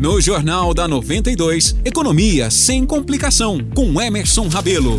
[0.00, 4.96] No Jornal da 92, Economia sem complicação, com Emerson Rabelo.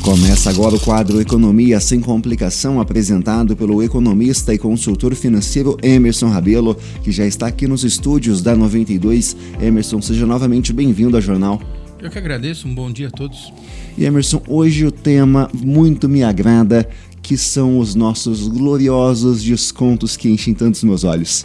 [0.00, 6.76] Começa agora o quadro Economia sem complicação, apresentado pelo economista e consultor financeiro Emerson Rabelo,
[7.02, 9.36] que já está aqui nos estúdios da 92.
[9.60, 11.60] Emerson, seja novamente bem-vindo ao jornal.
[12.00, 13.52] Eu que agradeço, um bom dia a todos.
[13.98, 16.88] E Emerson, hoje o tema muito me agrada,
[17.20, 21.44] que são os nossos gloriosos descontos que enchem tantos meus olhos.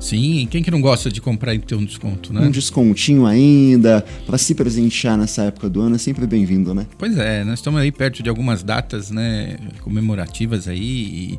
[0.00, 2.40] Sim, quem que não gosta de comprar e ter um desconto, né?
[2.40, 6.86] Um descontinho ainda, para se presentear nessa época do ano é sempre bem-vindo, né?
[6.96, 11.38] Pois é, nós estamos aí perto de algumas datas, né, comemorativas aí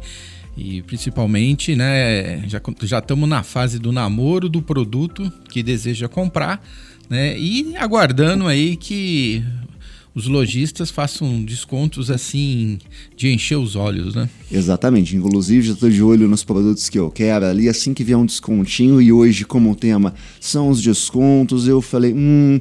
[0.58, 6.10] e, e principalmente, né, já já estamos na fase do namoro do produto que deseja
[6.10, 6.62] comprar,
[7.10, 7.40] né?
[7.40, 9.42] E aguardando aí que
[10.20, 12.78] os lojistas façam descontos assim
[13.16, 14.30] de encher os olhos, né?
[14.52, 15.16] Exatamente.
[15.16, 17.70] Inclusive, já estou de olho nos produtos que eu quero ali.
[17.70, 22.14] Assim que vier um descontinho, e hoje, como o tema são os descontos, eu falei:
[22.14, 22.60] hum,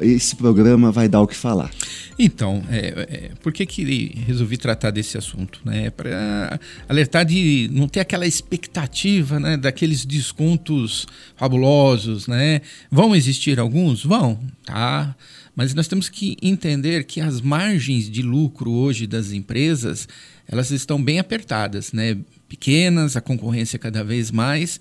[0.00, 1.70] esse programa vai dar o que falar.
[2.18, 5.60] Então, é, é, por que, que resolvi tratar desse assunto?
[5.64, 5.90] Né?
[5.90, 12.26] Para alertar de não ter aquela expectativa né, daqueles descontos fabulosos.
[12.26, 12.60] Né?
[12.90, 14.04] Vão existir alguns?
[14.04, 15.14] Vão, tá?
[15.56, 20.08] Mas nós temos que entender que as margens de lucro hoje das empresas
[20.46, 22.18] elas estão bem apertadas, né?
[22.48, 24.78] pequenas, a concorrência cada vez mais.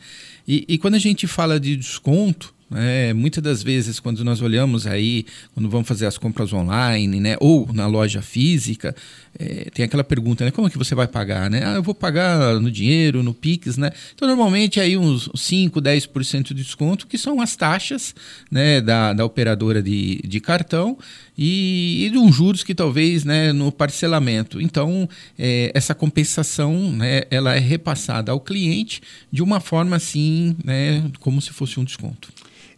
[0.48, 4.88] E, e quando a gente fala de desconto, é, muitas das vezes, quando nós olhamos
[4.88, 8.96] aí, quando vamos fazer as compras online, né, ou na loja física,
[9.38, 11.64] é, tem aquela pergunta, né, como é que você vai pagar, né?
[11.66, 13.92] Ah, eu vou pagar no dinheiro, no Pix, né?
[14.14, 18.14] Então, normalmente, aí uns 5, 10% de desconto, que são as taxas,
[18.52, 20.98] né, da, da operadora de, de cartão
[21.38, 24.62] e, e de uns juros que talvez, né, no parcelamento.
[24.62, 31.04] Então, é, essa compensação, né, ela é repassada ao cliente de uma forma assim, né,
[31.20, 32.32] como se fosse um desconto.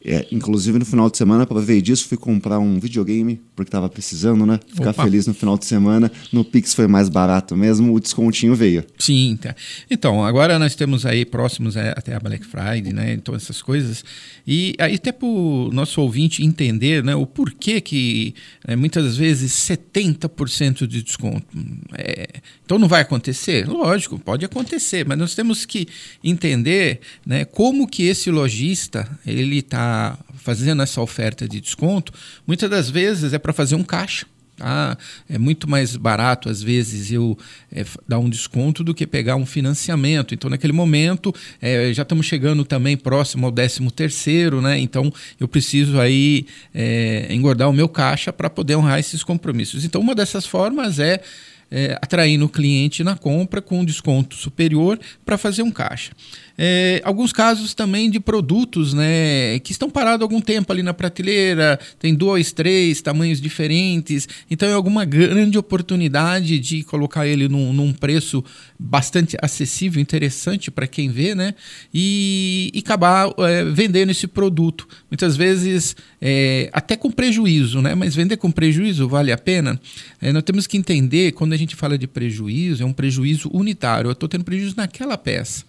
[0.08, 4.46] É, inclusive no final de semana, aproveitei disso, fui comprar um videogame, porque estava precisando,
[4.46, 4.60] né?
[4.68, 5.04] Ficar Opa.
[5.04, 6.12] feliz no final de semana.
[6.32, 8.84] No Pix foi mais barato mesmo, o descontinho veio.
[9.00, 9.56] Sim, tá.
[9.90, 13.14] Então, agora nós temos aí próximos é, até a Black Friday, né?
[13.14, 14.06] Então, essas coisas.
[14.46, 18.36] E aí, até para o nosso ouvinte entender né, o porquê que
[18.68, 21.48] é, muitas vezes 70% de desconto.
[21.98, 22.28] É,
[22.64, 23.68] então, não vai acontecer?
[23.68, 25.88] Lógico, pode acontecer, mas nós temos que
[26.24, 29.95] entender né, como que esse lojista ele está
[30.36, 32.14] fazendo essa oferta de desconto,
[32.46, 34.26] muitas das vezes é para fazer um caixa.
[34.58, 34.98] Tá?
[35.30, 37.38] É muito mais barato, às vezes, eu
[37.72, 40.34] é, dar um desconto do que pegar um financiamento.
[40.34, 44.80] Então, naquele momento, é, já estamos chegando também próximo ao 13 terceiro, né?
[44.80, 49.84] Então, eu preciso aí é, engordar o meu caixa para poder honrar esses compromissos.
[49.84, 51.22] Então, uma dessas formas é
[51.70, 56.12] é, atraindo o cliente na compra com um desconto superior para fazer um caixa.
[56.58, 61.78] É, alguns casos também de produtos né, que estão parados algum tempo ali na prateleira,
[62.00, 67.92] tem dois, três tamanhos diferentes, então é alguma grande oportunidade de colocar ele num, num
[67.92, 68.44] preço
[68.80, 71.54] bastante acessível, interessante para quem vê, né?
[71.94, 74.88] E, e acabar é, vendendo esse produto.
[75.10, 77.96] Muitas vezes é, até com prejuízo, né?
[77.96, 79.80] Mas vender com prejuízo vale a pena?
[80.22, 84.10] É, nós temos que entender, quando a gente fala de prejuízo, é um prejuízo unitário.
[84.10, 85.64] Eu estou tendo prejuízo naquela peça.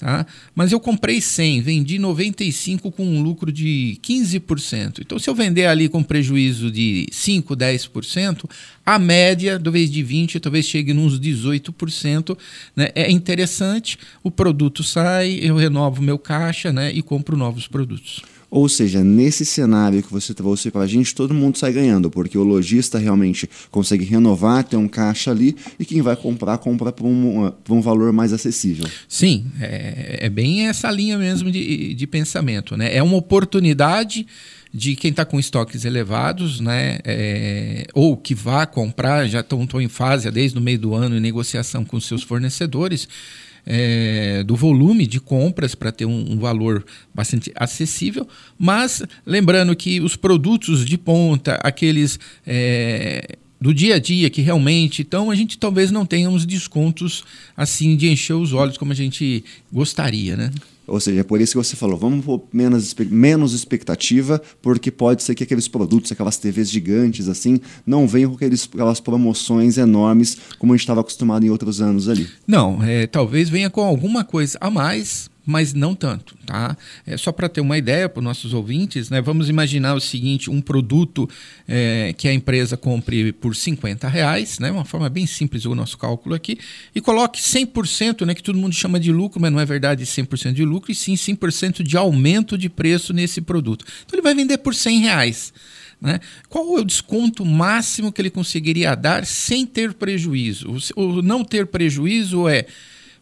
[0.00, 0.26] Tá?
[0.54, 5.00] Mas eu comprei 100, vendi 95 com um lucro de 15%.
[5.00, 8.48] Então, se eu vender ali com prejuízo de 5, 10%,
[8.84, 12.34] a média, talvez de 20%, talvez chegue nos 18%.
[12.74, 12.88] Né?
[12.94, 16.90] É interessante, o produto sai, eu renovo meu caixa né?
[16.90, 18.22] e compro novos produtos.
[18.50, 22.36] Ou seja, nesse cenário que você trouxe para a gente, todo mundo sai ganhando, porque
[22.36, 27.06] o lojista realmente consegue renovar, ter um caixa ali, e quem vai comprar, compra por
[27.06, 28.86] um, um valor mais acessível.
[29.08, 32.76] Sim, é, é bem essa linha mesmo de, de pensamento.
[32.76, 32.94] Né?
[32.94, 34.26] É uma oportunidade
[34.72, 39.88] de quem está com estoques elevados, né, é, ou que vá comprar, já estão em
[39.88, 43.08] fase desde o meio do ano em negociação com seus fornecedores,
[43.66, 46.84] é, do volume de compras para ter um, um, valor
[47.14, 48.26] bastante acessível,
[48.58, 55.02] mas lembrando que os produtos de ponta, aqueles é, do dia a dia que realmente,
[55.02, 57.24] então a gente talvez não tenha uns descontos
[57.56, 60.50] assim de encher os olhos como a gente gostaria, né?
[60.90, 65.22] Ou seja, é por isso que você falou, vamos pôr menos, menos expectativa, porque pode
[65.22, 70.36] ser que aqueles produtos, aquelas TVs gigantes assim, não venham com aqueles, aquelas promoções enormes
[70.58, 72.28] como a gente estava acostumado em outros anos ali.
[72.46, 76.76] Não, é, talvez venha com alguma coisa a mais, mas não tanto, tá?
[77.04, 79.20] É só para ter uma ideia para os nossos ouvintes, né?
[79.20, 81.28] Vamos imaginar o seguinte: um produto
[81.66, 84.70] é, que a empresa compre por 50 reais, né?
[84.70, 86.58] Uma forma bem simples o nosso cálculo aqui,
[86.94, 88.34] e coloque 100%, né?
[88.34, 91.14] Que todo mundo chama de lucro, mas não é verdade 100% de lucro, e sim
[91.14, 93.84] 100% de aumento de preço nesse produto.
[94.06, 95.52] Então ele vai vender por 100 reais.
[96.00, 96.18] Né?
[96.48, 100.74] Qual é o desconto máximo que ele conseguiria dar sem ter prejuízo?
[100.96, 102.66] O não ter prejuízo é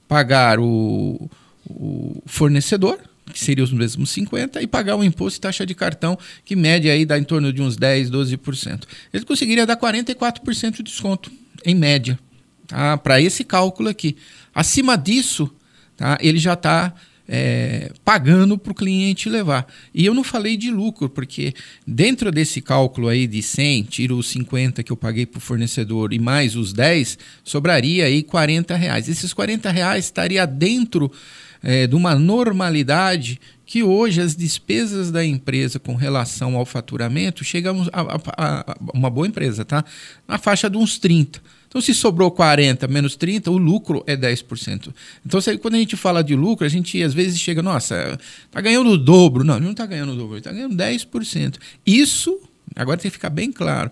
[0.06, 1.28] pagar o,
[1.69, 2.99] o fornecedor,
[3.32, 6.93] que seria os mesmos 50%, e pagar o imposto e taxa de cartão, que média
[6.93, 8.82] aí dá em torno de uns 10%, 12%.
[9.12, 11.31] Ele conseguiria dar 44% de desconto,
[11.65, 12.19] em média,
[12.67, 12.97] tá?
[12.97, 14.17] para esse cálculo aqui.
[14.55, 15.50] Acima disso,
[15.97, 16.19] tá?
[16.20, 16.94] ele já está
[17.28, 19.66] é, pagando para o cliente levar.
[19.92, 21.52] E eu não falei de lucro, porque
[21.86, 26.14] dentro desse cálculo aí de 100, tiro os 50 que eu paguei para o fornecedor
[26.14, 29.08] e mais os 10, sobraria aí 40 reais.
[29.08, 31.12] Esses 40 reais estaria dentro
[31.62, 37.86] é, de uma normalidade que hoje as despesas da empresa com relação ao faturamento chegam
[37.92, 39.84] a, a, a, uma boa empresa, tá?
[40.26, 41.42] Na faixa de uns 30.
[41.69, 44.93] Então, se sobrou 40 menos 30, o lucro é 10%.
[45.25, 48.61] Então, se, quando a gente fala de lucro, a gente às vezes chega, nossa, está
[48.61, 49.44] ganhando o dobro.
[49.44, 51.56] Não, ele não está ganhando o dobro, está ganhando 10%.
[51.87, 52.41] Isso,
[52.75, 53.91] agora tem que ficar bem claro,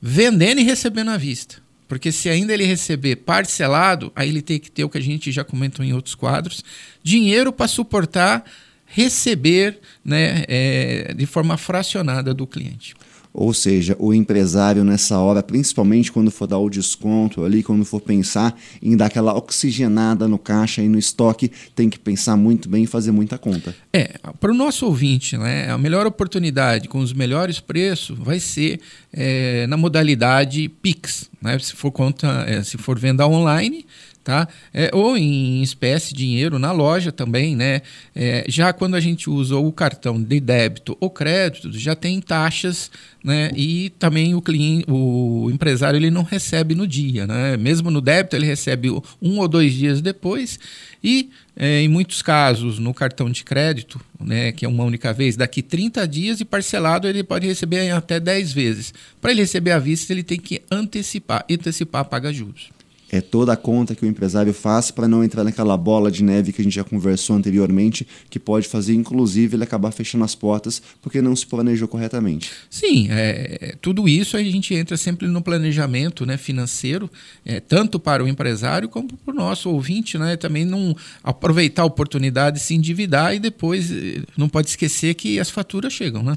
[0.00, 1.56] vendendo e recebendo à vista.
[1.86, 5.30] Porque se ainda ele receber parcelado, aí ele tem que ter o que a gente
[5.30, 6.64] já comentou em outros quadros,
[7.02, 8.44] dinheiro para suportar
[8.86, 12.94] receber né, é, de forma fracionada do cliente.
[13.38, 18.00] Ou seja, o empresário nessa hora, principalmente quando for dar o desconto ali, quando for
[18.00, 22.84] pensar em dar aquela oxigenada no caixa e no estoque, tem que pensar muito bem
[22.84, 23.76] e fazer muita conta.
[23.92, 28.80] É, para o nosso ouvinte, né, a melhor oportunidade com os melhores preços vai ser
[29.12, 31.28] é, na modalidade Pix.
[31.42, 31.58] Né?
[31.58, 33.84] Se for conta, é, se for venda online,
[34.26, 34.48] tá?
[34.74, 37.80] É, ou em espécie, dinheiro na loja também, né?
[38.12, 42.90] É, já quando a gente usa o cartão de débito ou crédito, já tem taxas,
[43.22, 43.52] né?
[43.54, 47.56] E também o cliente, o empresário, ele não recebe no dia, né?
[47.56, 48.90] Mesmo no débito, ele recebe
[49.22, 50.58] um ou dois dias depois
[51.04, 55.36] e é, em muitos casos, no cartão de crédito, né, que é uma única vez,
[55.36, 58.92] daqui 30 dias e parcelado ele pode receber até 10 vezes.
[59.20, 62.75] Para ele receber à vista, ele tem que antecipar, antecipar paga juros
[63.10, 66.52] é toda a conta que o empresário faz para não entrar naquela bola de neve
[66.52, 70.82] que a gente já conversou anteriormente, que pode fazer, inclusive, ele acabar fechando as portas
[71.00, 72.50] porque não se planejou corretamente.
[72.68, 77.10] Sim, é, tudo isso a gente entra sempre no planejamento né, financeiro,
[77.44, 81.86] é, tanto para o empresário como para o nosso ouvinte, né, também não aproveitar a
[81.86, 86.36] oportunidade, se endividar e depois eh, não pode esquecer que as faturas chegam, né?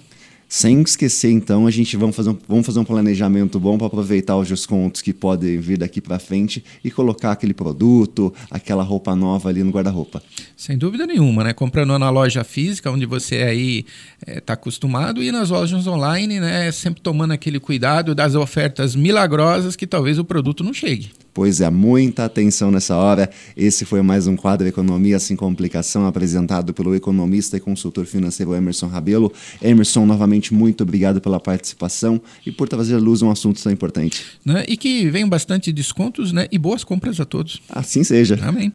[0.52, 4.36] Sem esquecer, então, a gente vamos fazer um, vamos fazer um planejamento bom para aproveitar
[4.36, 9.48] os descontos que podem vir daqui para frente e colocar aquele produto, aquela roupa nova
[9.48, 10.24] ali no guarda-roupa.
[10.58, 11.54] Sem dúvida nenhuma, né?
[11.54, 13.86] Comprando na loja física, onde você aí
[14.20, 16.72] está é, tá acostumado, e nas lojas online, né?
[16.72, 21.12] Sempre tomando aquele cuidado das ofertas milagrosas que talvez o produto não chegue.
[21.40, 23.30] Pois é, muita atenção nessa hora.
[23.56, 28.88] Esse foi mais um quadro Economia Sem Complicação, apresentado pelo economista e consultor financeiro Emerson
[28.88, 29.32] Rabelo.
[29.62, 34.22] Emerson, novamente, muito obrigado pela participação e por trazer à luz um assunto tão importante.
[34.44, 34.66] Né?
[34.68, 36.46] E que venham bastante descontos né?
[36.52, 37.62] e boas compras a todos.
[37.70, 38.38] Assim seja.
[38.42, 38.68] Amém.